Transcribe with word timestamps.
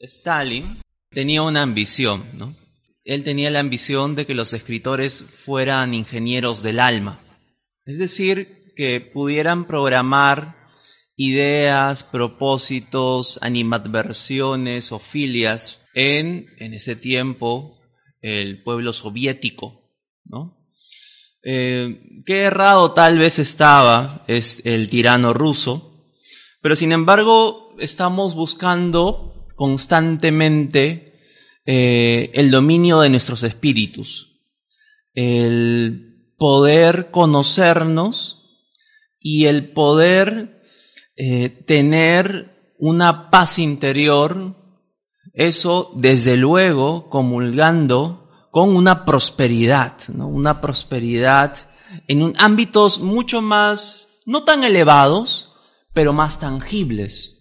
Stalin 0.00 0.78
tenía 1.10 1.42
una 1.42 1.62
ambición, 1.62 2.24
¿no? 2.34 2.56
Él 3.04 3.24
tenía 3.24 3.50
la 3.50 3.60
ambición 3.60 4.14
de 4.14 4.26
que 4.26 4.34
los 4.34 4.52
escritores 4.52 5.24
fueran 5.28 5.94
ingenieros 5.94 6.62
del 6.62 6.80
alma, 6.80 7.20
es 7.84 7.98
decir, 7.98 8.72
que 8.76 9.00
pudieran 9.00 9.66
programar 9.66 10.56
ideas, 11.16 12.02
propósitos, 12.02 13.38
animadversiones 13.42 14.92
o 14.92 14.98
filias 14.98 15.86
en, 15.92 16.46
en 16.58 16.72
ese 16.72 16.96
tiempo, 16.96 17.78
el 18.22 18.62
pueblo 18.62 18.92
soviético, 18.92 19.90
¿no? 20.24 20.56
Eh, 21.42 22.22
qué 22.26 22.42
errado 22.42 22.92
tal 22.92 23.18
vez 23.18 23.38
estaba 23.38 24.24
es 24.28 24.60
el 24.64 24.90
tirano 24.90 25.32
ruso, 25.32 26.14
pero 26.60 26.76
sin 26.76 26.92
embargo 26.92 27.74
estamos 27.78 28.34
buscando 28.34 29.39
constantemente 29.60 31.20
eh, 31.66 32.30
el 32.32 32.50
dominio 32.50 33.00
de 33.00 33.10
nuestros 33.10 33.42
espíritus, 33.42 34.40
el 35.12 36.32
poder 36.38 37.10
conocernos 37.10 38.42
y 39.20 39.44
el 39.44 39.70
poder 39.72 40.62
eh, 41.14 41.50
tener 41.50 42.72
una 42.78 43.30
paz 43.30 43.58
interior, 43.58 44.56
eso 45.34 45.92
desde 45.94 46.38
luego 46.38 47.10
comulgando 47.10 48.30
con 48.50 48.74
una 48.74 49.04
prosperidad, 49.04 50.08
¿no? 50.08 50.26
una 50.26 50.62
prosperidad 50.62 51.68
en 52.08 52.22
un, 52.22 52.32
ámbitos 52.38 53.00
mucho 53.00 53.42
más, 53.42 54.22
no 54.24 54.42
tan 54.44 54.64
elevados, 54.64 55.52
pero 55.92 56.14
más 56.14 56.40
tangibles. 56.40 57.39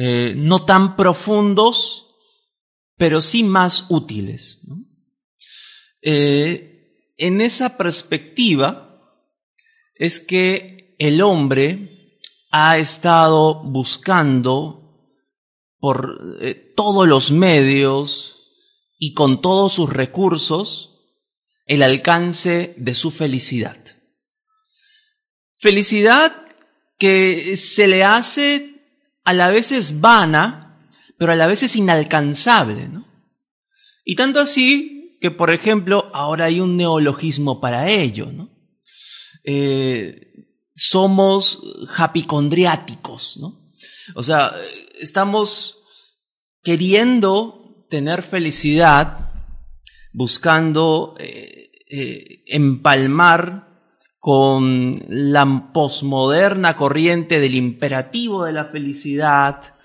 Eh, 0.00 0.34
no 0.36 0.64
tan 0.64 0.94
profundos, 0.94 2.06
pero 2.96 3.20
sí 3.20 3.42
más 3.42 3.86
útiles. 3.88 4.60
Eh, 6.00 7.14
en 7.16 7.40
esa 7.40 7.76
perspectiva 7.76 9.12
es 9.96 10.20
que 10.20 10.94
el 11.00 11.20
hombre 11.20 12.20
ha 12.52 12.78
estado 12.78 13.64
buscando 13.64 15.18
por 15.80 16.38
eh, 16.42 16.72
todos 16.76 17.08
los 17.08 17.32
medios 17.32 18.36
y 19.00 19.14
con 19.14 19.42
todos 19.42 19.72
sus 19.72 19.92
recursos 19.92 20.94
el 21.66 21.82
alcance 21.82 22.72
de 22.76 22.94
su 22.94 23.10
felicidad. 23.10 23.84
Felicidad 25.56 26.44
que 27.00 27.56
se 27.56 27.88
le 27.88 28.04
hace 28.04 28.77
a 29.28 29.34
la 29.34 29.50
vez 29.50 29.72
es 29.72 30.00
vana, 30.00 30.88
pero 31.18 31.32
a 31.32 31.36
la 31.36 31.46
vez 31.46 31.62
es 31.62 31.76
inalcanzable, 31.76 32.88
¿no? 32.88 33.06
Y 34.02 34.16
tanto 34.16 34.40
así 34.40 35.18
que, 35.20 35.30
por 35.30 35.52
ejemplo, 35.52 36.10
ahora 36.14 36.46
hay 36.46 36.60
un 36.60 36.78
neologismo 36.78 37.60
para 37.60 37.90
ello, 37.90 38.32
¿no? 38.32 38.48
Eh, 39.44 40.32
somos 40.74 41.60
japicondriáticos, 41.88 43.36
¿no? 43.36 43.70
O 44.14 44.22
sea, 44.22 44.50
estamos 44.98 45.82
queriendo 46.62 47.86
tener 47.90 48.22
felicidad, 48.22 49.30
buscando 50.10 51.16
eh, 51.18 51.70
eh, 51.86 52.44
empalmar 52.46 53.67
con 54.18 55.04
la 55.08 55.70
posmoderna 55.72 56.76
corriente 56.76 57.40
del 57.40 57.54
imperativo 57.54 58.44
de 58.44 58.52
la 58.52 58.66
felicidad, 58.66 59.76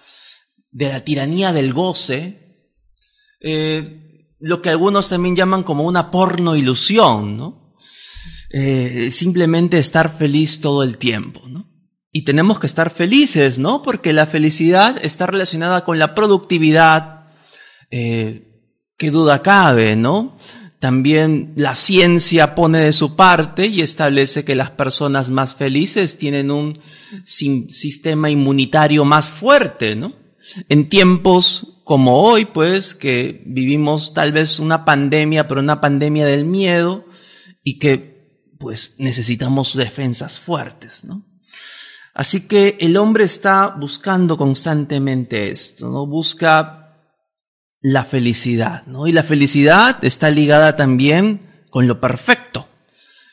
de 0.72 0.90
la 0.90 1.02
tiranía 1.02 1.54
del 1.54 1.74
goce, 1.74 2.68
eh, 3.40 4.34
lo 4.40 4.62
que 4.62 4.70
algunos 4.70 5.08
también 5.08 5.36
llaman 5.36 5.64
como 5.64 5.84
una 5.84 6.12
porno 6.12 6.56
ilusión, 6.56 7.38
¿no? 7.38 7.74
Eh, 8.50 9.10
simplemente 9.12 9.80
estar 9.80 10.16
feliz 10.16 10.62
todo 10.62 10.84
el 10.84 10.98
tiempo, 10.98 11.48
¿no? 11.48 11.70
Y 12.12 12.24
tenemos 12.24 12.60
que 12.60 12.68
estar 12.68 12.90
felices, 12.90 13.58
¿no? 13.58 13.82
Porque 13.82 14.14
la 14.14 14.26
felicidad 14.26 15.04
está 15.04 15.28
relacionada 15.28 15.86
con 15.86 15.98
la 15.98 16.14
productividad, 16.14 17.28
eh, 17.90 18.62
qué 18.98 19.12
duda 19.12 19.42
cabe, 19.42 19.96
¿no? 19.96 20.38
También 20.84 21.54
la 21.56 21.76
ciencia 21.76 22.56
pone 22.56 22.80
de 22.80 22.92
su 22.92 23.16
parte 23.16 23.68
y 23.68 23.80
establece 23.80 24.44
que 24.44 24.54
las 24.54 24.72
personas 24.72 25.30
más 25.30 25.56
felices 25.56 26.18
tienen 26.18 26.52
un 26.52 26.78
sistema 27.24 28.30
inmunitario 28.30 29.06
más 29.06 29.30
fuerte, 29.30 29.96
¿no? 29.96 30.14
En 30.68 30.90
tiempos 30.90 31.80
como 31.86 32.24
hoy, 32.24 32.44
pues, 32.44 32.96
que 32.96 33.44
vivimos 33.46 34.14
tal 34.14 34.34
vez 34.34 34.60
una 34.60 34.84
pandemia, 34.84 35.48
pero 35.48 35.62
una 35.62 35.80
pandemia 35.80 36.26
del 36.26 36.44
miedo 36.44 37.06
y 37.64 37.80
que, 37.80 38.52
pues, 38.60 38.96
necesitamos 38.98 39.78
defensas 39.78 40.38
fuertes, 40.38 41.06
¿no? 41.06 41.26
Así 42.14 42.46
que 42.46 42.76
el 42.82 42.98
hombre 42.98 43.24
está 43.24 43.68
buscando 43.70 44.36
constantemente 44.36 45.50
esto, 45.50 45.90
¿no? 45.90 46.06
Busca 46.06 46.83
la 47.84 48.06
felicidad, 48.06 48.88
¿no? 48.88 49.08
Y 49.08 49.12
la 49.12 49.24
felicidad 49.24 50.04
está 50.04 50.32
ligada 50.32 50.78
también 50.78 51.66
con 51.70 51.86
lo 51.86 52.00
perfecto, 52.00 52.68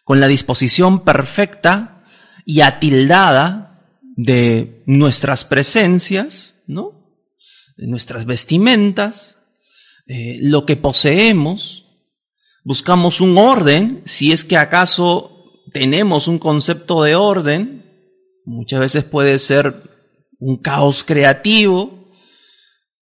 con 0.05 0.21
la 0.21 0.27
disposición 0.27 1.05
perfecta 1.05 2.03
y 2.45 2.61
atildada 2.61 3.79
de 4.17 4.83
nuestras 4.87 5.45
presencias, 5.45 6.57
¿no? 6.67 6.93
De 7.77 7.87
nuestras 7.87 8.27
vestimentas, 8.27 9.39
eh, 10.09 10.39
lo 10.43 10.67
que 10.67 10.77
poseemos. 10.77 11.87
Buscamos 12.65 13.21
un 13.21 13.39
orden, 13.39 14.03
si 14.05 14.33
es 14.33 14.45
que 14.45 14.57
acaso 14.57 15.63
tenemos 15.73 16.27
un 16.27 16.41
concepto 16.41 17.05
de 17.05 17.15
orden, 17.15 17.85
muchas 18.45 18.81
veces 18.81 19.05
puede 19.05 19.39
ser 19.39 19.89
un 20.41 20.57
caos 20.57 21.05
creativo, 21.05 22.00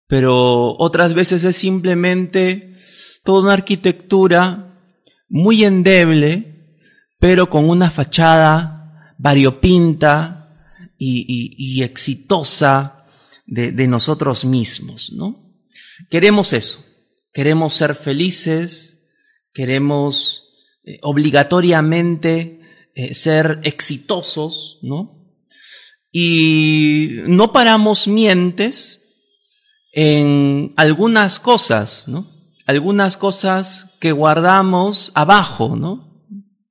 pero 0.08 0.78
otras 0.78 1.14
veces 1.14 1.44
es 1.44 1.56
simplemente 1.58 2.76
toda 3.24 3.44
una 3.44 3.54
arquitectura 3.54 4.80
muy 5.28 5.66
endeble, 5.66 6.78
pero 7.20 7.50
con 7.50 7.70
una 7.70 7.92
fachada 7.92 9.14
variopinta 9.18 10.34
y, 10.98 11.84
exitosa 11.84 13.06
de, 13.46 13.88
nosotros 13.88 14.46
mismos, 14.46 15.12
¿no? 15.14 15.54
Queremos 16.10 16.54
eso, 16.54 16.84
queremos 17.34 17.74
ser 17.74 17.96
felices, 17.96 19.04
queremos 19.54 20.50
eh, 20.84 21.00
obligatoriamente 21.02 22.62
eh, 22.96 23.14
ser 23.14 23.60
exitosos, 23.64 24.80
¿no? 24.82 25.18
Y 26.12 27.18
no 27.28 27.52
paramos 27.52 28.08
mientes 28.08 28.97
en 30.00 30.74
algunas 30.78 31.40
cosas, 31.40 32.04
¿no? 32.06 32.28
Algunas 32.68 33.18
cosas 33.18 33.96
que 34.00 34.12
guardamos 34.12 35.12
abajo, 35.16 35.76
¿no? 35.76 36.24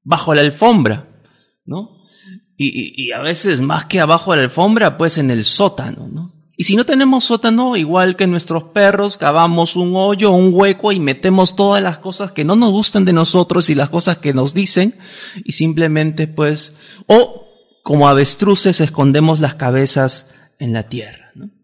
Bajo 0.04 0.32
la 0.32 0.42
alfombra, 0.42 1.09
¿no? 1.64 2.04
Y, 2.56 3.03
y, 3.03 3.10
a 3.10 3.19
veces 3.19 3.60
más 3.62 3.87
que 3.87 3.98
abajo 3.98 4.31
de 4.31 4.37
la 4.37 4.42
alfombra, 4.44 4.97
pues 4.97 5.19
en 5.19 5.32
el 5.32 5.44
sótano, 5.44 6.06
¿no? 6.06 6.53
Y 6.56 6.64
si 6.64 6.76
no 6.76 6.87
tenemos 6.87 7.25
sótano, 7.25 7.76
igual 7.76 8.14
que 8.14 8.28
nuestros 8.28 8.62
perros, 8.62 9.16
cavamos 9.16 9.75
un 9.75 9.97
hoyo, 9.97 10.31
un 10.31 10.50
hueco 10.54 10.93
y 10.93 11.00
metemos 11.00 11.56
todas 11.56 11.82
las 11.82 11.98
cosas 11.98 12.31
que 12.31 12.44
no 12.44 12.54
nos 12.54 12.70
gustan 12.70 13.04
de 13.04 13.12
nosotros 13.12 13.69
y 13.70 13.75
las 13.75 13.91
cosas 13.91 14.19
que 14.19 14.34
nos 14.34 14.54
dicen 14.54 14.94
y 15.44 15.50
simplemente 15.50 16.28
pues, 16.28 16.76
o 17.06 17.48
como 17.82 18.08
avestruces 18.08 18.81
escondemos 18.81 19.41
las 19.41 19.56
cabezas 19.56 20.32
en 20.60 20.72
la 20.72 20.84
tierra, 20.84 21.32
¿no? 21.34 21.56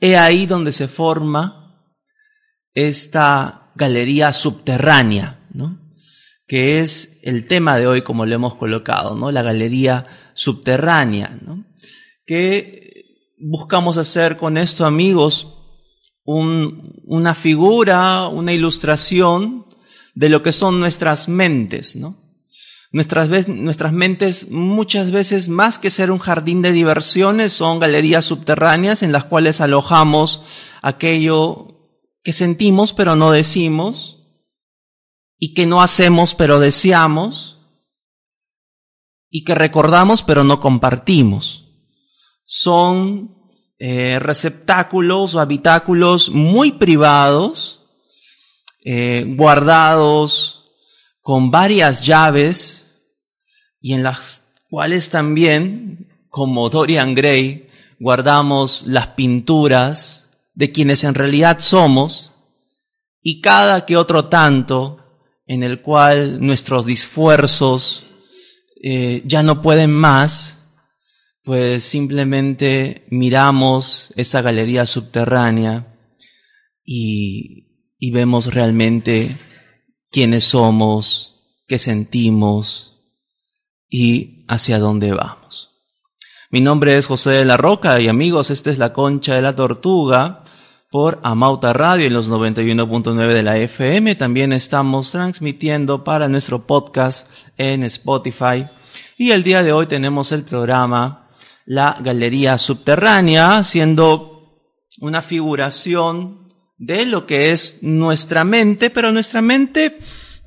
He 0.00 0.16
ahí 0.16 0.46
donde 0.46 0.72
se 0.72 0.88
forma 0.88 1.84
esta 2.74 3.72
galería 3.74 4.32
subterránea, 4.32 5.46
¿no? 5.52 5.80
que 6.46 6.80
es 6.80 7.18
el 7.22 7.46
tema 7.46 7.78
de 7.78 7.86
hoy 7.86 8.02
como 8.02 8.26
lo 8.26 8.34
hemos 8.34 8.54
colocado, 8.56 9.14
¿no? 9.14 9.32
la 9.32 9.42
galería 9.42 10.06
subterránea, 10.34 11.38
¿no? 11.42 11.64
que 12.26 13.04
buscamos 13.38 13.98
hacer 13.98 14.36
con 14.36 14.56
esto, 14.56 14.84
amigos, 14.84 15.56
un, 16.24 17.00
una 17.04 17.34
figura, 17.34 18.28
una 18.28 18.52
ilustración 18.52 19.66
de 20.14 20.28
lo 20.28 20.42
que 20.42 20.52
son 20.52 20.80
nuestras 20.80 21.28
mentes, 21.28 21.94
¿no? 21.94 22.25
Nuestras, 22.92 23.48
nuestras 23.48 23.92
mentes 23.92 24.50
muchas 24.50 25.10
veces 25.10 25.48
más 25.48 25.78
que 25.78 25.90
ser 25.90 26.10
un 26.10 26.18
jardín 26.18 26.62
de 26.62 26.72
diversiones 26.72 27.52
son 27.52 27.78
galerías 27.78 28.24
subterráneas 28.24 29.02
en 29.02 29.12
las 29.12 29.24
cuales 29.24 29.60
alojamos 29.60 30.42
aquello 30.82 31.90
que 32.22 32.32
sentimos 32.32 32.92
pero 32.92 33.16
no 33.16 33.32
decimos 33.32 34.16
y 35.38 35.52
que 35.52 35.66
no 35.66 35.82
hacemos 35.82 36.34
pero 36.34 36.60
deseamos 36.60 37.58
y 39.28 39.44
que 39.44 39.54
recordamos 39.54 40.22
pero 40.22 40.44
no 40.44 40.60
compartimos. 40.60 41.64
Son 42.44 43.36
eh, 43.78 44.18
receptáculos 44.20 45.34
o 45.34 45.40
habitáculos 45.40 46.30
muy 46.30 46.72
privados, 46.72 47.84
eh, 48.84 49.24
guardados 49.36 50.55
con 51.26 51.50
varias 51.50 52.06
llaves 52.06 52.86
y 53.80 53.94
en 53.94 54.04
las 54.04 54.44
cuales 54.70 55.10
también, 55.10 56.06
como 56.28 56.70
Dorian 56.70 57.16
Gray, 57.16 57.68
guardamos 57.98 58.84
las 58.86 59.08
pinturas 59.08 60.30
de 60.54 60.70
quienes 60.70 61.02
en 61.02 61.14
realidad 61.14 61.58
somos 61.58 62.30
y 63.20 63.40
cada 63.40 63.86
que 63.86 63.96
otro 63.96 64.26
tanto 64.26 64.98
en 65.48 65.64
el 65.64 65.82
cual 65.82 66.40
nuestros 66.46 66.86
esfuerzos 66.86 68.04
eh, 68.80 69.22
ya 69.24 69.42
no 69.42 69.62
pueden 69.62 69.90
más, 69.90 70.60
pues 71.42 71.82
simplemente 71.82 73.04
miramos 73.10 74.12
esa 74.14 74.42
galería 74.42 74.86
subterránea 74.86 75.92
y, 76.84 77.66
y 77.98 78.12
vemos 78.12 78.54
realmente 78.54 79.36
quiénes 80.16 80.44
somos, 80.44 81.34
qué 81.68 81.78
sentimos 81.78 83.02
y 83.86 84.46
hacia 84.48 84.78
dónde 84.78 85.12
vamos. 85.12 85.72
Mi 86.50 86.62
nombre 86.62 86.96
es 86.96 87.04
José 87.04 87.32
de 87.32 87.44
la 87.44 87.58
Roca 87.58 88.00
y 88.00 88.08
amigos, 88.08 88.50
esta 88.50 88.70
es 88.70 88.78
la 88.78 88.94
concha 88.94 89.34
de 89.34 89.42
la 89.42 89.54
tortuga 89.54 90.42
por 90.90 91.20
Amauta 91.22 91.74
Radio 91.74 92.06
en 92.06 92.14
los 92.14 92.30
91.9 92.30 93.34
de 93.34 93.42
la 93.42 93.58
FM. 93.58 94.14
También 94.14 94.54
estamos 94.54 95.12
transmitiendo 95.12 96.02
para 96.02 96.30
nuestro 96.30 96.66
podcast 96.66 97.30
en 97.58 97.82
Spotify. 97.82 98.70
Y 99.18 99.32
el 99.32 99.42
día 99.42 99.62
de 99.62 99.74
hoy 99.74 99.86
tenemos 99.86 100.32
el 100.32 100.44
programa 100.44 101.28
La 101.66 101.94
Galería 102.00 102.56
Subterránea, 102.56 103.62
siendo 103.64 104.62
una 104.98 105.20
figuración 105.20 106.45
de 106.78 107.06
lo 107.06 107.26
que 107.26 107.52
es 107.52 107.82
nuestra 107.82 108.44
mente, 108.44 108.90
pero 108.90 109.12
nuestra 109.12 109.42
mente 109.42 109.98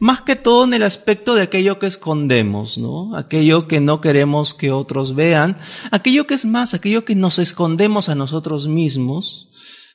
más 0.02 0.22
que 0.22 0.38
todo 0.38 0.64
en 0.64 0.74
el 0.74 0.84
aspecto 0.84 1.36
de 1.36 1.42
aquello 1.42 1.78
que 1.78 1.88
escondemos, 1.88 2.78
¿no? 2.78 3.18
Aquello 3.18 3.68
que 3.68 3.82
no 3.82 4.00
queremos 4.00 4.54
que 4.54 4.72
otros 4.72 5.14
vean, 5.14 5.58
aquello 5.92 6.26
que 6.26 6.36
es 6.36 6.46
más, 6.46 6.74
aquello 6.74 7.04
que 7.04 7.16
nos 7.16 7.38
escondemos 7.38 8.08
a 8.08 8.16
nosotros 8.16 8.68
mismos, 8.68 9.50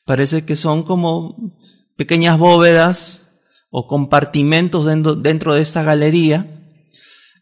Parece 0.04 0.44
que 0.44 0.54
son 0.54 0.82
como 0.82 1.56
pequeñas 1.96 2.38
bóvedas 2.38 3.28
o 3.70 3.88
compartimentos 3.88 4.84
dentro, 5.22 5.54
de 5.54 5.62
esta 5.62 5.82
galería 5.82 6.60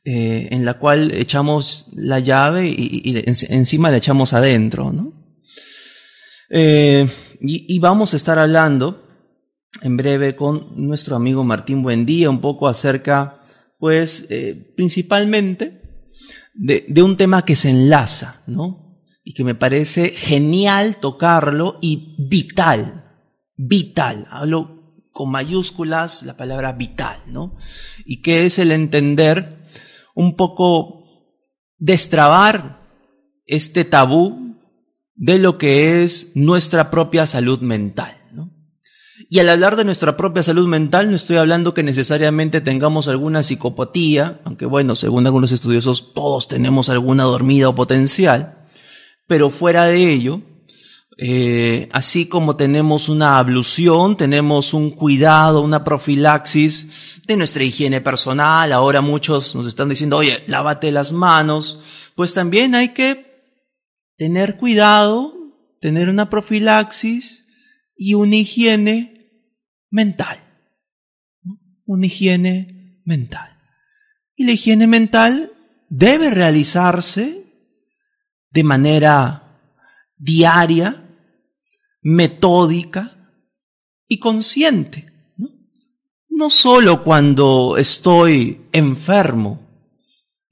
eh, 0.04 0.48
en 0.52 0.64
la 0.64 0.74
cual 0.74 1.12
echamos 1.12 1.88
la 1.92 2.20
llave 2.20 2.68
y, 2.68 3.24
encima 3.26 3.90
la 3.90 3.96
echamos 3.96 4.32
adentro. 4.32 4.92
¿no? 4.92 5.12
Eh, 6.50 7.08
y, 7.44 7.78
vamos 7.78 8.14
a 8.14 8.16
estar 8.16 8.38
hablando 8.38 9.04
en 9.82 9.96
breve 9.96 10.36
con 10.36 10.86
nuestro 10.86 11.16
amigo 11.16 11.44
Martín 11.44 11.82
Buendía 11.82 12.30
un 12.30 12.40
poco 12.40 12.68
acerca, 12.68 13.40
pues, 13.78 14.26
eh, 14.30 14.72
principalmente 14.76 15.82
de, 16.54 16.84
de, 16.88 17.02
un 17.02 17.16
tema 17.16 17.44
que 17.44 17.56
se 17.56 17.70
enlaza, 17.70 18.42
¿no? 18.46 18.82
y 19.24 19.34
que 19.34 19.44
me 19.44 19.54
parece 19.54 20.10
genial 20.10 20.96
tocarlo 20.96 21.78
y 21.80 22.16
vital, 22.18 23.04
vital. 23.56 24.26
Hablo 24.30 25.06
con 25.12 25.30
mayúsculas 25.30 26.24
la 26.24 26.36
palabra 26.36 26.72
vital, 26.72 27.20
¿no? 27.26 27.56
Y 28.04 28.22
que 28.22 28.46
es 28.46 28.58
el 28.58 28.72
entender 28.72 29.68
un 30.14 30.36
poco 30.36 31.04
destrabar 31.78 32.80
este 33.46 33.84
tabú 33.84 34.51
de 35.14 35.38
lo 35.38 35.58
que 35.58 36.02
es 36.02 36.32
nuestra 36.34 36.90
propia 36.90 37.26
salud 37.26 37.60
mental. 37.60 38.14
¿no? 38.32 38.50
Y 39.28 39.38
al 39.38 39.48
hablar 39.48 39.76
de 39.76 39.84
nuestra 39.84 40.16
propia 40.16 40.42
salud 40.42 40.66
mental, 40.66 41.10
no 41.10 41.16
estoy 41.16 41.36
hablando 41.36 41.74
que 41.74 41.82
necesariamente 41.82 42.60
tengamos 42.60 43.08
alguna 43.08 43.42
psicopatía, 43.42 44.40
aunque 44.44 44.66
bueno, 44.66 44.96
según 44.96 45.26
algunos 45.26 45.52
estudiosos, 45.52 46.12
todos 46.14 46.48
tenemos 46.48 46.88
alguna 46.90 47.24
dormida 47.24 47.68
o 47.68 47.74
potencial, 47.74 48.66
pero 49.26 49.50
fuera 49.50 49.84
de 49.84 50.10
ello, 50.12 50.42
eh, 51.18 51.88
así 51.92 52.26
como 52.26 52.56
tenemos 52.56 53.08
una 53.08 53.38
ablución, 53.38 54.16
tenemos 54.16 54.74
un 54.74 54.90
cuidado, 54.90 55.60
una 55.60 55.84
profilaxis 55.84 57.20
de 57.26 57.36
nuestra 57.36 57.62
higiene 57.62 58.00
personal, 58.00 58.72
ahora 58.72 59.00
muchos 59.00 59.54
nos 59.54 59.66
están 59.66 59.88
diciendo, 59.88 60.16
oye, 60.16 60.42
lávate 60.46 60.90
las 60.90 61.12
manos, 61.12 61.78
pues 62.14 62.34
también 62.34 62.74
hay 62.74 62.88
que 62.88 63.31
tener 64.22 64.56
cuidado, 64.56 65.34
tener 65.80 66.08
una 66.08 66.30
profilaxis 66.30 67.44
y 67.96 68.14
una 68.14 68.36
higiene 68.36 69.32
mental. 69.90 70.38
Una 71.86 72.06
higiene 72.06 73.02
mental. 73.04 73.50
Y 74.36 74.44
la 74.44 74.52
higiene 74.52 74.86
mental 74.86 75.50
debe 75.88 76.30
realizarse 76.30 77.52
de 78.50 78.62
manera 78.62 79.58
diaria, 80.16 81.04
metódica 82.00 83.34
y 84.06 84.20
consciente. 84.20 85.12
¿no? 85.36 85.48
no 86.28 86.48
solo 86.48 87.02
cuando 87.02 87.76
estoy 87.76 88.68
enfermo, 88.70 89.66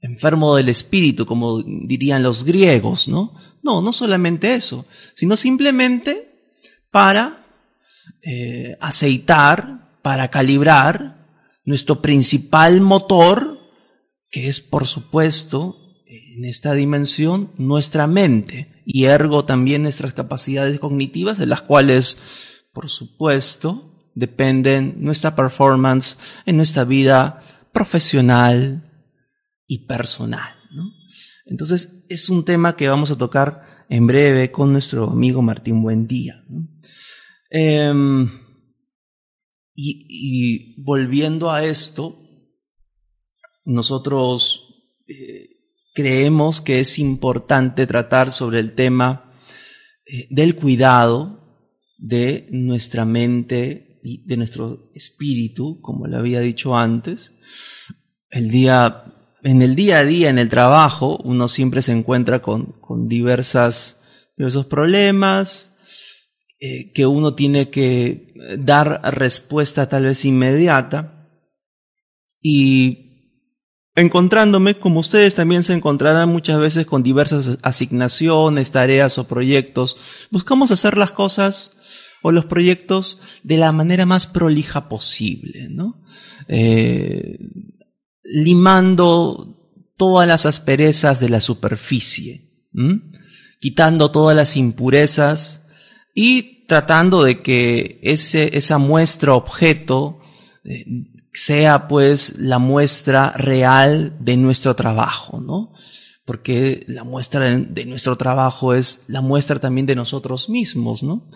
enfermo 0.01 0.57
del 0.57 0.67
espíritu, 0.67 1.25
como 1.25 1.63
dirían 1.63 2.21
los 2.21 2.43
griegos, 2.43 3.07
¿no? 3.07 3.33
No, 3.63 3.81
no 3.81 3.93
solamente 3.93 4.55
eso, 4.55 4.85
sino 5.13 5.37
simplemente 5.37 6.49
para 6.89 7.45
eh, 8.23 8.77
aceitar, 8.79 9.99
para 10.01 10.29
calibrar 10.29 11.27
nuestro 11.63 12.01
principal 12.01 12.81
motor, 12.81 13.59
que 14.29 14.47
es 14.47 14.61
por 14.61 14.87
supuesto 14.87 15.77
en 16.07 16.45
esta 16.45 16.73
dimensión 16.73 17.51
nuestra 17.57 18.07
mente 18.07 18.81
y 18.85 19.05
ergo 19.05 19.45
también 19.45 19.83
nuestras 19.83 20.13
capacidades 20.13 20.79
cognitivas, 20.79 21.37
de 21.37 21.45
las 21.45 21.61
cuales, 21.61 22.17
por 22.73 22.89
supuesto, 22.89 23.99
dependen 24.13 24.95
nuestra 24.97 25.35
performance 25.35 26.17
en 26.45 26.57
nuestra 26.57 26.83
vida 26.83 27.43
profesional 27.71 28.89
y 29.67 29.85
personal. 29.85 30.60
Entonces, 31.45 32.05
es 32.09 32.29
un 32.29 32.45
tema 32.45 32.75
que 32.75 32.87
vamos 32.87 33.11
a 33.11 33.17
tocar 33.17 33.63
en 33.89 34.07
breve 34.07 34.51
con 34.51 34.71
nuestro 34.71 35.09
amigo 35.09 35.41
Martín 35.41 35.81
Buendía. 35.81 36.43
Em, 37.49 38.29
y, 39.75 40.81
volviendo 40.83 41.51
a 41.51 41.65
esto, 41.65 42.21
nosotros 43.65 44.95
eh, 45.07 45.49
creemos 45.93 46.61
que 46.61 46.79
es 46.79 46.99
importante 46.99 47.87
tratar 47.87 48.31
sobre 48.31 48.59
el 48.59 48.73
tema 48.73 49.33
eh, 50.05 50.27
del 50.29 50.55
cuidado 50.55 51.41
de 51.97 52.47
nuestra 52.51 53.05
mente 53.05 53.99
y 54.03 54.25
de 54.25 54.37
nuestro 54.37 54.91
espíritu, 54.95 55.79
como 55.81 56.07
le 56.07 56.17
había 56.17 56.39
dicho 56.39 56.75
antes. 56.75 57.37
El 58.29 58.49
día, 58.49 59.20
en 59.43 59.61
el 59.61 59.75
día 59.75 59.99
a 59.99 60.05
día, 60.05 60.29
en 60.29 60.39
el 60.39 60.49
trabajo, 60.49 61.17
uno 61.23 61.47
siempre 61.47 61.81
se 61.81 61.91
encuentra 61.91 62.41
con, 62.41 62.73
con 62.81 63.07
diversas, 63.07 64.31
diversos 64.37 64.65
problemas, 64.65 65.71
eh, 66.59 66.91
que 66.93 67.07
uno 67.07 67.33
tiene 67.33 67.69
que 67.69 68.33
dar 68.59 69.01
respuesta 69.15 69.89
tal 69.89 70.03
vez 70.03 70.25
inmediata. 70.25 71.27
Y 72.41 73.11
encontrándome, 73.95 74.75
como 74.77 74.99
ustedes 74.99 75.35
también 75.35 75.63
se 75.63 75.73
encontrarán 75.73 76.29
muchas 76.29 76.59
veces 76.59 76.85
con 76.85 77.03
diversas 77.03 77.57
asignaciones, 77.63 78.71
tareas 78.71 79.17
o 79.17 79.27
proyectos, 79.27 80.27
buscamos 80.29 80.71
hacer 80.71 80.97
las 80.97 81.11
cosas 81.11 81.77
o 82.21 82.31
los 82.31 82.45
proyectos 82.45 83.19
de 83.43 83.57
la 83.57 83.71
manera 83.71 84.05
más 84.05 84.27
prolija 84.27 84.87
posible, 84.87 85.67
¿no? 85.69 86.03
Eh, 86.47 87.39
limando 88.23 89.57
todas 89.97 90.27
las 90.27 90.45
asperezas 90.45 91.19
de 91.19 91.29
la 91.29 91.41
superficie, 91.41 92.49
quitando 93.59 94.11
todas 94.11 94.35
las 94.35 94.57
impurezas 94.57 95.65
y 96.15 96.65
tratando 96.65 97.23
de 97.23 97.41
que 97.41 97.99
ese, 98.01 98.57
esa 98.57 98.77
muestra 98.77 99.33
objeto 99.33 100.19
eh, 100.63 100.85
sea 101.33 101.87
pues 101.87 102.37
la 102.39 102.59
muestra 102.59 103.33
real 103.37 104.17
de 104.19 104.37
nuestro 104.37 104.75
trabajo, 104.75 105.39
¿no? 105.39 105.73
Porque 106.25 106.83
la 106.87 107.03
muestra 107.03 107.45
de 107.57 107.85
nuestro 107.85 108.17
trabajo 108.17 108.73
es 108.73 109.03
la 109.07 109.21
muestra 109.21 109.59
también 109.59 109.85
de 109.85 109.95
nosotros 109.95 110.49
mismos, 110.49 111.03
¿no? 111.03 111.29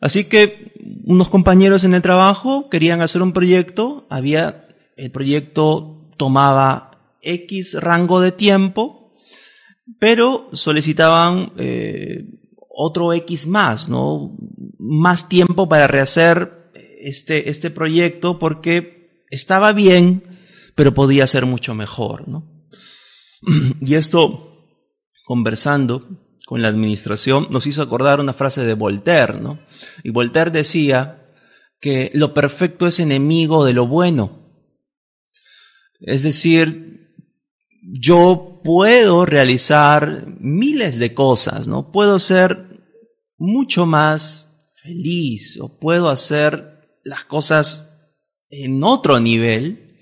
Así 0.00 0.24
que 0.24 0.72
unos 1.04 1.28
compañeros 1.28 1.84
en 1.84 1.94
el 1.94 2.02
trabajo 2.02 2.68
querían 2.68 3.00
hacer 3.00 3.22
un 3.22 3.32
proyecto, 3.32 4.06
había, 4.10 4.68
el 4.96 5.10
proyecto 5.10 5.97
tomaba 6.18 7.16
X 7.22 7.80
rango 7.80 8.20
de 8.20 8.32
tiempo, 8.32 9.14
pero 9.98 10.50
solicitaban 10.52 11.52
eh, 11.56 12.26
otro 12.68 13.14
X 13.14 13.46
más, 13.46 13.88
¿no? 13.88 14.36
Más 14.78 15.28
tiempo 15.28 15.68
para 15.68 15.86
rehacer 15.86 16.70
este, 17.00 17.48
este 17.50 17.70
proyecto 17.70 18.38
porque 18.38 19.24
estaba 19.30 19.72
bien, 19.72 20.22
pero 20.74 20.94
podía 20.94 21.26
ser 21.26 21.46
mucho 21.46 21.74
mejor, 21.74 22.28
¿no? 22.28 22.44
Y 23.80 23.94
esto, 23.94 24.66
conversando 25.24 26.06
con 26.46 26.62
la 26.62 26.68
administración, 26.68 27.48
nos 27.50 27.66
hizo 27.66 27.82
acordar 27.82 28.20
una 28.20 28.32
frase 28.32 28.64
de 28.64 28.74
Voltaire, 28.74 29.40
¿no? 29.40 29.60
Y 30.02 30.10
Voltaire 30.10 30.50
decía 30.50 31.32
que 31.80 32.10
lo 32.14 32.34
perfecto 32.34 32.86
es 32.86 33.00
enemigo 33.00 33.64
de 33.64 33.74
lo 33.74 33.86
bueno. 33.86 34.47
Es 36.00 36.22
decir, 36.22 37.14
yo 37.82 38.60
puedo 38.62 39.24
realizar 39.24 40.26
miles 40.40 40.98
de 40.98 41.14
cosas, 41.14 41.66
¿no? 41.66 41.90
Puedo 41.90 42.18
ser 42.18 42.66
mucho 43.36 43.86
más 43.86 44.48
feliz 44.82 45.58
o 45.60 45.78
puedo 45.78 46.08
hacer 46.08 46.78
las 47.04 47.24
cosas 47.24 47.98
en 48.50 48.82
otro 48.84 49.20
nivel, 49.20 50.00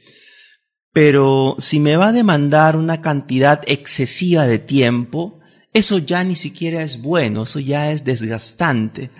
pero 0.92 1.56
si 1.58 1.80
me 1.80 1.96
va 1.96 2.08
a 2.08 2.12
demandar 2.12 2.76
una 2.76 3.00
cantidad 3.00 3.62
excesiva 3.66 4.46
de 4.46 4.58
tiempo, 4.58 5.40
eso 5.72 5.98
ya 5.98 6.24
ni 6.24 6.36
siquiera 6.36 6.82
es 6.82 7.02
bueno, 7.02 7.42
eso 7.44 7.60
ya 7.60 7.90
es 7.90 8.04
desgastante. 8.04 9.10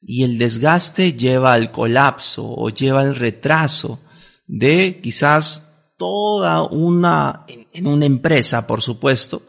Y 0.00 0.22
el 0.22 0.38
desgaste 0.38 1.14
lleva 1.14 1.52
al 1.52 1.72
colapso 1.72 2.48
o 2.48 2.70
lleva 2.70 3.00
al 3.00 3.16
retraso 3.16 4.00
de 4.46 5.00
quizás 5.02 5.65
toda 5.96 6.64
una, 6.64 7.46
en 7.48 7.86
una 7.86 8.06
empresa, 8.06 8.66
por 8.66 8.82
supuesto, 8.82 9.42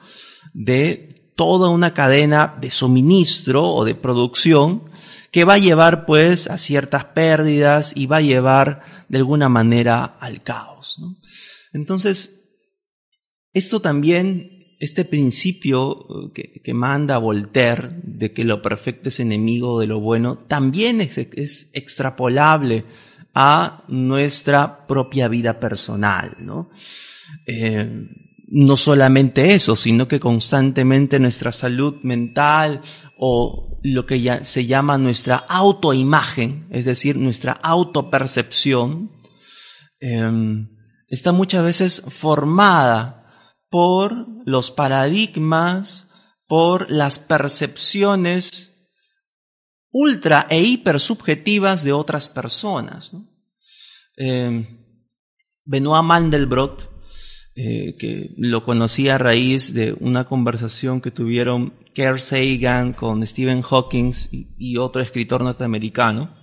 de 0.53 1.31
toda 1.35 1.69
una 1.69 1.93
cadena 1.93 2.57
de 2.59 2.71
suministro 2.71 3.63
o 3.63 3.85
de 3.85 3.95
producción 3.95 4.89
que 5.31 5.43
va 5.43 5.53
a 5.53 5.59
llevar 5.59 6.05
pues 6.05 6.49
a 6.49 6.57
ciertas 6.57 7.05
pérdidas 7.05 7.93
y 7.95 8.07
va 8.07 8.17
a 8.17 8.21
llevar 8.21 8.81
de 9.07 9.19
alguna 9.19 9.49
manera 9.49 10.03
al 10.03 10.41
caos. 10.41 10.99
Entonces, 11.73 12.43
esto 13.53 13.79
también, 13.79 14.75
este 14.79 15.05
principio 15.05 16.31
que, 16.33 16.61
que, 16.63 16.73
manda 16.73 17.19
Voltaire 17.19 17.99
de 18.03 18.33
que 18.33 18.43
lo 18.43 18.61
perfecto 18.61 19.09
es 19.09 19.19
enemigo 19.19 19.79
de 19.79 19.87
lo 19.87 19.99
bueno, 19.99 20.39
también 20.47 21.01
es, 21.01 21.17
es 21.17 21.69
extrapolable 21.73 22.85
a 23.39 23.83
nuestra 23.87 24.87
propia 24.87 25.27
vida 25.27 25.59
personal, 25.59 26.37
¿no? 26.39 26.71
Eh, 27.45 27.87
no 28.47 28.77
solamente 28.77 29.53
eso, 29.53 29.75
sino 29.75 30.07
que 30.07 30.19
constantemente 30.19 31.19
nuestra 31.19 31.51
salud 31.51 31.97
mental 32.01 32.81
o 33.19 33.79
lo 33.83 34.07
que 34.07 34.21
ya 34.21 34.43
se 34.43 34.65
llama 34.65 34.97
nuestra 34.97 35.35
autoimagen, 35.35 36.67
es 36.71 36.85
decir, 36.85 37.15
nuestra 37.15 37.51
autopercepción, 37.51 39.11
em, 39.99 40.69
está 41.07 41.31
muchas 41.31 41.63
veces 41.63 42.03
formada 42.09 43.29
por 43.69 44.25
los 44.45 44.71
paradigmas, 44.71 46.09
por 46.47 46.89
las 46.89 47.19
percepciones 47.19 48.76
ultra 49.97 50.45
e 50.49 50.61
hiper 50.61 50.99
subjetivas 50.99 51.83
de 51.83 51.91
otras 51.91 52.29
personas. 52.29 53.15
Eh, 54.15 54.65
Benoit 55.65 56.03
Mandelbrot, 56.03 56.89
eh, 57.55 57.95
que 57.97 58.35
lo 58.37 58.63
conocí 58.63 59.09
a 59.09 59.17
raíz 59.17 59.73
de 59.73 59.95
una 59.99 60.25
conversación 60.25 61.01
que 61.01 61.11
tuvieron 61.11 61.73
Kerr 61.95 62.21
Sagan 62.21 62.93
con 62.93 63.25
Stephen 63.25 63.63
Hawking 63.63 64.13
y, 64.31 64.77
otro 64.77 65.01
escritor 65.01 65.41
norteamericano, 65.41 66.37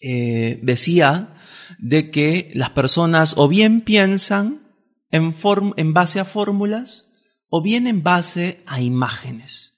eh, 0.00 0.58
decía 0.62 1.34
de 1.78 2.10
que 2.10 2.50
las 2.54 2.70
personas 2.70 3.34
o 3.36 3.48
bien 3.48 3.82
piensan 3.82 4.62
en, 5.10 5.34
en 5.76 5.92
base 5.92 6.20
a 6.20 6.24
fórmulas 6.24 7.12
o 7.50 7.60
bien 7.60 7.86
en 7.86 8.02
base 8.02 8.62
a 8.66 8.80
imágenes. 8.80 9.76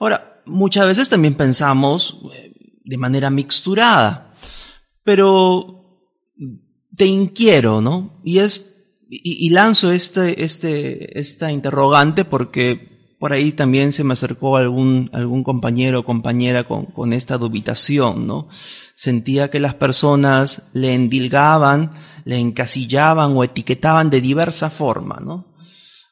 Ahora, 0.00 0.31
muchas 0.46 0.86
veces 0.86 1.08
también 1.08 1.34
pensamos 1.34 2.20
eh, 2.34 2.52
de 2.84 2.96
manera 2.98 3.30
mixturada, 3.30 4.34
pero 5.04 5.82
te 6.96 7.06
inquiero, 7.06 7.80
¿no? 7.80 8.20
Y 8.24 8.38
es, 8.38 8.74
y, 9.08 9.50
lanzo 9.50 9.92
este, 9.92 10.44
este, 10.44 11.18
esta 11.18 11.52
interrogante 11.52 12.24
porque 12.24 12.92
por 13.18 13.32
ahí 13.32 13.52
también 13.52 13.92
se 13.92 14.04
me 14.04 14.14
acercó 14.14 14.56
algún, 14.56 15.08
algún 15.12 15.44
compañero 15.44 16.00
o 16.00 16.04
compañera 16.04 16.64
con, 16.64 16.86
con 16.86 17.12
esta 17.12 17.38
dubitación, 17.38 18.26
¿no? 18.26 18.48
Sentía 18.96 19.50
que 19.50 19.60
las 19.60 19.74
personas 19.74 20.70
le 20.72 20.94
endilgaban, 20.94 21.92
le 22.24 22.38
encasillaban 22.38 23.36
o 23.36 23.44
etiquetaban 23.44 24.10
de 24.10 24.20
diversa 24.20 24.70
forma, 24.70 25.20
¿no? 25.20 25.54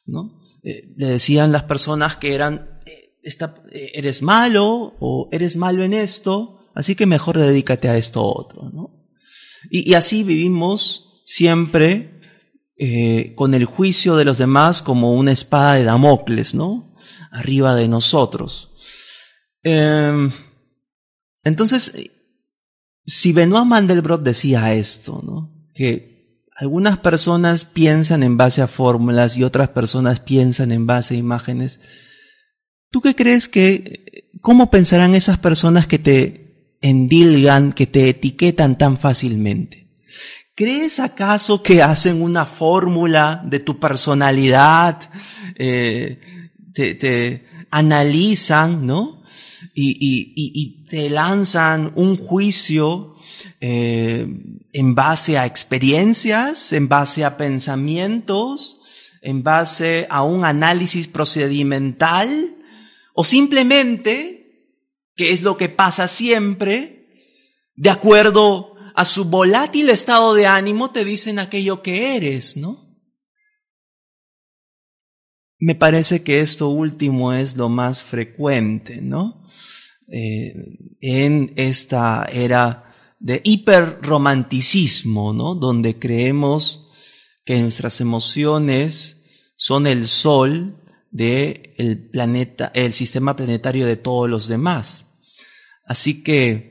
¿No? 0.06 0.40
Eh, 0.62 0.92
le 0.96 1.06
decían 1.06 1.52
las 1.52 1.64
personas 1.64 2.16
que 2.16 2.34
eran 2.34 2.79
eh, 3.22 3.92
eres 3.94 4.22
malo 4.22 4.94
o 5.00 5.28
eres 5.32 5.56
malo 5.56 5.82
en 5.84 5.92
esto, 5.92 6.58
así 6.74 6.94
que 6.94 7.06
mejor 7.06 7.38
dedícate 7.38 7.88
a 7.88 7.96
esto 7.96 8.24
otro, 8.24 8.70
¿no? 8.70 9.00
Y, 9.70 9.92
así 9.94 10.22
vivimos 10.24 11.22
siempre 11.24 12.20
eh, 12.78 13.34
con 13.36 13.52
el 13.52 13.66
juicio 13.66 14.16
de 14.16 14.24
los 14.24 14.38
demás 14.38 14.80
como 14.80 15.12
una 15.12 15.32
espada 15.32 15.74
de 15.74 15.84
Damocles, 15.84 16.54
¿no? 16.54 16.94
Arriba 17.30 17.74
de 17.74 17.88
nosotros. 17.88 18.70
Em, 19.62 20.32
entonces, 21.44 21.92
si 23.04 23.32
Benoit 23.32 23.66
Mandelbrot 23.66 24.22
decía 24.22 24.72
esto, 24.72 25.20
¿no? 25.24 25.68
Que 25.74 26.10
algunas 26.56 26.98
personas 26.98 27.64
piensan 27.64 28.22
en 28.22 28.36
base 28.36 28.62
a 28.62 28.66
fórmulas 28.66 29.36
y 29.36 29.44
otras 29.44 29.70
personas 29.70 30.20
piensan 30.20 30.72
en 30.72 30.86
base 30.86 31.14
a 31.14 31.18
imágenes, 31.18 31.80
¿Tú 32.90 33.00
qué 33.00 33.14
crees 33.14 33.48
que, 33.48 34.26
cómo 34.40 34.68
pensarán 34.68 35.14
esas 35.14 35.38
personas 35.38 35.86
que 35.86 36.00
te 36.00 36.74
endilgan, 36.80 37.72
que 37.72 37.86
te 37.86 38.08
etiquetan 38.08 38.78
tan 38.78 38.98
fácilmente? 38.98 39.86
¿Crees 40.56 40.98
acaso 40.98 41.62
que 41.62 41.82
hacen 41.82 42.20
una 42.20 42.46
fórmula 42.46 43.42
de 43.46 43.60
tu 43.60 43.78
personalidad? 43.78 45.08
Eh, 45.54 46.18
te, 46.74 47.46
analizan, 47.70 48.84
¿no? 48.86 49.22
Y, 49.72 50.84
te 50.90 51.08
lanzan 51.08 51.92
un 51.94 52.16
juicio 52.16 53.14
eh, 53.60 54.26
en 54.72 54.94
base 54.96 55.38
a 55.38 55.46
experiencias, 55.46 56.72
en 56.72 56.88
base 56.88 57.24
a 57.24 57.36
pensamientos, 57.36 58.80
en 59.22 59.44
base 59.44 60.08
a 60.10 60.24
un 60.24 60.44
análisis 60.44 61.06
procedimental 61.06 62.56
o 63.20 63.24
simplemente, 63.24 64.80
que 65.14 65.32
es 65.32 65.42
lo 65.42 65.58
que 65.58 65.68
pasa 65.68 66.08
siempre, 66.08 67.06
de 67.74 67.90
acuerdo 67.90 68.76
a 68.94 69.04
su 69.04 69.26
volátil 69.26 69.90
estado 69.90 70.32
de 70.32 70.46
ánimo, 70.46 70.90
te 70.90 71.04
dicen 71.04 71.38
aquello 71.38 71.82
que 71.82 72.16
eres, 72.16 72.56
¿no? 72.56 72.98
Me 75.58 75.74
parece 75.74 76.22
que 76.22 76.40
esto 76.40 76.70
último 76.70 77.34
es 77.34 77.56
lo 77.56 77.68
más 77.68 78.02
frecuente, 78.02 79.02
¿no? 79.02 79.44
Eh, 80.10 80.54
en 81.02 81.52
esta 81.56 82.26
era 82.32 82.90
de 83.18 83.42
hiperromanticismo, 83.44 85.34
¿no? 85.34 85.54
Donde 85.54 85.98
creemos 85.98 86.88
que 87.44 87.60
nuestras 87.60 88.00
emociones 88.00 89.52
son 89.58 89.86
el 89.86 90.08
sol 90.08 90.79
del 91.10 91.74
el 91.76 92.10
planeta, 92.10 92.70
el 92.74 92.92
sistema 92.92 93.36
planetario 93.36 93.86
de 93.86 93.96
todos 93.96 94.28
los 94.28 94.48
demás. 94.48 95.14
Así 95.84 96.22
que 96.22 96.70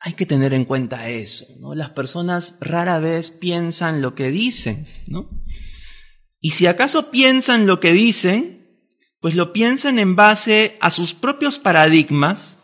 hay 0.00 0.14
que 0.14 0.26
tener 0.26 0.52
en 0.52 0.64
cuenta 0.64 1.08
eso, 1.08 1.46
¿no? 1.60 1.74
Las 1.74 1.90
personas 1.90 2.58
rara 2.60 2.98
vez 2.98 3.30
piensan 3.30 4.02
lo 4.02 4.14
que 4.14 4.30
dicen, 4.30 4.86
¿no? 5.06 5.30
Y 6.40 6.50
si 6.50 6.66
acaso 6.66 7.10
piensan 7.10 7.66
lo 7.66 7.80
que 7.80 7.92
dicen, 7.92 8.54
pues 9.20 9.34
lo 9.34 9.54
piensan 9.54 9.98
en 9.98 10.16
base 10.16 10.76
a 10.82 10.90
sus 10.90 11.14
propios 11.14 11.58
paradigmas 11.58 12.58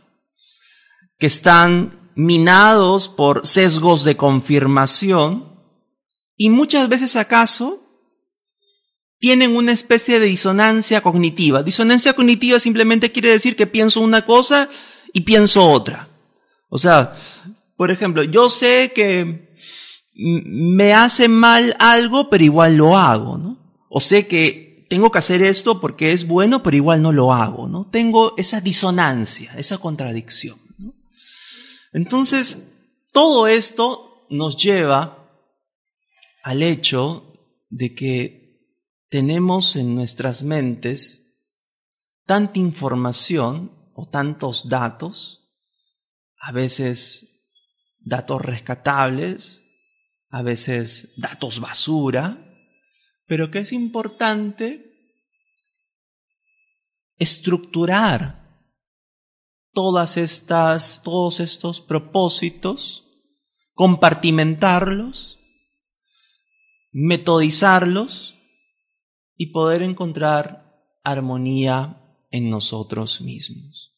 que 1.19 1.27
están 1.27 2.11
minados 2.15 3.09
por 3.09 3.47
sesgos 3.47 4.05
de 4.05 4.17
confirmación 4.17 5.59
y 6.37 6.51
muchas 6.51 6.91
veces 6.91 7.17
acaso 7.17 7.80
tienen 9.21 9.55
una 9.55 9.73
especie 9.73 10.19
de 10.19 10.27
disonancia 10.27 11.03
cognitiva. 11.03 11.63
Disonancia 11.63 12.15
cognitiva 12.15 12.59
simplemente 12.59 13.13
quiere 13.13 13.31
decir 13.31 13.55
que 13.55 13.67
pienso 13.67 14.01
una 14.01 14.25
cosa 14.25 14.69
y 15.13 15.21
pienso 15.21 15.71
otra. 15.71 16.09
O 16.69 16.79
sea, 16.79 17.13
por 17.77 17.91
ejemplo, 17.91 18.25
yo 18.25 18.51
sé 18.51 18.93
que 18.95 19.55
me 20.15 20.95
hace 20.95 21.29
mal 21.29 21.77
algo, 21.79 22.31
pero 22.31 22.43
igual 22.43 22.77
lo 22.77 22.97
hago, 22.97 23.39
¿no? 23.39 23.77
O 23.89 24.01
sé 24.01 24.27
que, 24.27 24.71
tengo 24.91 25.13
que 25.13 25.19
hacer 25.19 25.41
esto 25.41 25.81
porque 25.81 26.11
es 26.11 26.27
bueno, 26.27 26.65
pero 26.65 26.77
igual 26.77 27.01
no 27.01 27.13
lo 27.13 27.33
hago, 27.33 27.69
¿no? 27.69 27.89
Tengo 27.91 28.35
esa 28.37 28.61
disonancia, 28.61 29.53
esa 29.57 29.79
contradicción. 29.79 30.59
Entonces, 31.93 32.67
todo 33.13 33.47
esto 33.47 34.27
nos 34.31 34.57
lleva 34.57 35.31
al 36.43 36.63
hecho 36.65 37.35
de 37.69 37.95
que 37.95 38.40
tenemos 39.11 39.75
en 39.75 39.97
nuestras 39.97 40.45
mentes 40.45 41.37
tanta 42.27 42.61
información 42.61 43.73
o 43.93 44.09
tantos 44.09 44.69
datos, 44.69 45.51
a 46.39 46.53
veces 46.53 47.45
datos 47.99 48.41
rescatables, 48.41 49.65
a 50.29 50.43
veces 50.43 51.13
datos 51.17 51.59
basura, 51.59 52.39
pero 53.27 53.51
que 53.51 53.59
es 53.59 53.73
importante 53.73 54.87
estructurar 57.17 58.65
todas 59.73 60.17
estas, 60.17 61.03
todos 61.03 61.41
estos 61.41 61.81
propósitos, 61.81 63.05
compartimentarlos, 63.75 65.41
metodizarlos 66.93 68.40
y 69.41 69.53
poder 69.53 69.81
encontrar 69.81 70.85
armonía 71.03 71.97
en 72.31 72.51
nosotros 72.51 73.23
mismos. 73.23 73.95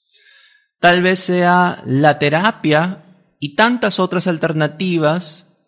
Tal 0.78 1.02
vez 1.02 1.18
sea 1.18 1.82
la 1.84 2.20
terapia 2.20 3.26
y 3.40 3.56
tantas 3.56 3.98
otras 3.98 4.28
alternativas, 4.28 5.58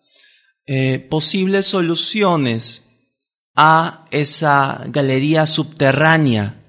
eh, 0.64 1.00
posibles 1.10 1.66
soluciones 1.66 2.88
a 3.56 4.06
esa 4.12 4.84
galería 4.90 5.44
subterránea 5.44 6.64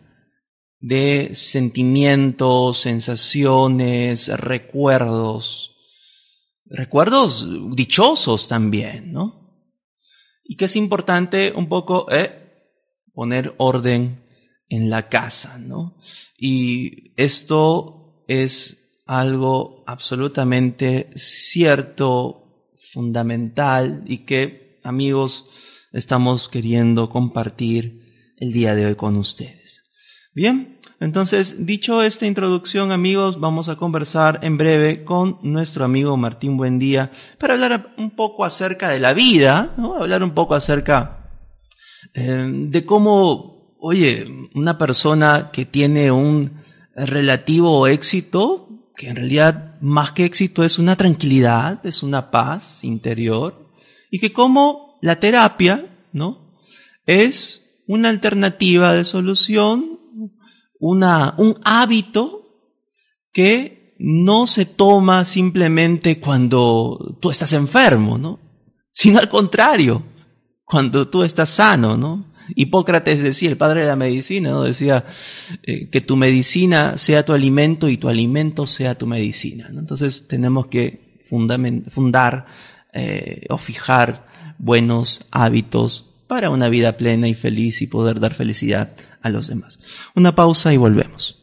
de 0.79 1.35
sentimientos, 1.35 2.79
sensaciones, 2.79 4.29
recuerdos, 4.29 5.75
recuerdos 6.65 7.47
dichosos 7.75 8.47
también, 8.47 9.13
¿no? 9.13 9.61
Y 10.43 10.57
que 10.57 10.65
es 10.65 10.75
importante 10.75 11.53
un 11.55 11.69
poco 11.69 12.07
eh, 12.11 12.41
poner 13.15 13.55
orden 13.57 14.23
en 14.69 14.89
la 14.89 15.09
casa, 15.09 15.57
¿no? 15.57 15.97
Y 16.37 17.13
esto 17.15 18.23
es 18.27 19.01
algo 19.07 19.83
absolutamente 19.87 21.09
cierto, 21.15 22.69
fundamental 22.91 24.03
y 24.05 24.19
que, 24.19 24.79
amigos, 24.83 25.45
estamos 25.91 26.49
queriendo 26.49 27.09
compartir 27.09 28.33
el 28.37 28.51
día 28.51 28.75
de 28.75 28.87
hoy 28.87 28.95
con 28.95 29.15
ustedes. 29.15 29.85
Bien, 30.33 30.79
entonces, 30.99 31.65
dicho 31.65 32.01
esta 32.01 32.25
introducción, 32.25 32.91
amigos, 32.91 33.39
vamos 33.39 33.69
a 33.69 33.75
conversar 33.75 34.39
en 34.43 34.57
breve 34.57 35.03
con 35.03 35.39
nuestro 35.43 35.85
amigo 35.85 36.17
Martín 36.17 36.57
Buendía 36.57 37.11
para 37.37 37.53
hablar 37.53 37.93
un 37.97 38.11
poco 38.11 38.43
acerca 38.43 38.89
de 38.89 38.99
la 38.99 39.13
vida, 39.13 39.73
¿no? 39.77 39.95
hablar 39.95 40.23
un 40.23 40.33
poco 40.33 40.55
acerca 40.55 41.24
eh, 42.13 42.47
de 42.49 42.85
cómo, 42.85 43.75
oye, 43.79 44.25
una 44.53 44.77
persona 44.77 45.49
que 45.51 45.65
tiene 45.65 46.11
un 46.11 46.61
relativo 46.95 47.87
éxito, 47.87 48.91
que 48.95 49.09
en 49.09 49.17
realidad 49.17 49.79
más 49.81 50.11
que 50.11 50.25
éxito 50.25 50.63
es 50.63 50.79
una 50.79 50.95
tranquilidad, 50.95 51.85
es 51.85 52.03
una 52.03 52.31
paz 52.31 52.83
interior, 52.83 53.71
y 54.09 54.19
que 54.19 54.31
como 54.31 54.97
la 55.01 55.19
terapia, 55.19 55.85
¿no? 56.13 56.55
Es 57.05 57.63
una 57.87 58.09
alternativa 58.09 58.93
de 58.93 59.05
solución, 59.05 59.99
una, 60.79 61.35
un 61.37 61.59
hábito 61.63 62.45
que 63.31 63.95
no 63.99 64.47
se 64.47 64.65
toma 64.65 65.25
simplemente 65.25 66.19
cuando 66.19 67.17
tú 67.21 67.29
estás 67.29 67.53
enfermo, 67.53 68.17
¿no? 68.17 68.39
Sino 68.91 69.19
al 69.19 69.29
contrario, 69.29 70.03
cuando 70.65 71.07
tú 71.07 71.23
estás 71.23 71.49
sano, 71.49 71.95
¿no? 71.95 72.25
Hipócrates 72.55 73.23
decía, 73.23 73.49
el 73.49 73.57
padre 73.57 73.81
de 73.81 73.87
la 73.87 73.95
medicina, 73.95 74.51
¿no? 74.51 74.63
decía 74.63 75.05
eh, 75.63 75.89
que 75.89 76.01
tu 76.01 76.15
medicina 76.15 76.97
sea 76.97 77.25
tu 77.25 77.33
alimento 77.33 77.89
y 77.89 77.97
tu 77.97 78.07
alimento 78.07 78.67
sea 78.67 78.95
tu 78.95 79.07
medicina. 79.07 79.69
¿no? 79.71 79.79
Entonces 79.79 80.27
tenemos 80.27 80.67
que 80.67 81.19
fundar 81.23 82.45
eh, 82.93 83.45
o 83.49 83.57
fijar 83.57 84.27
buenos 84.59 85.25
hábitos 85.31 86.13
para 86.27 86.49
una 86.49 86.69
vida 86.69 86.97
plena 86.97 87.27
y 87.27 87.33
feliz 87.33 87.81
y 87.81 87.87
poder 87.87 88.19
dar 88.19 88.33
felicidad 88.33 88.95
a 89.21 89.29
los 89.29 89.47
demás. 89.47 89.79
Una 90.15 90.35
pausa 90.35 90.73
y 90.73 90.77
volvemos. 90.77 91.41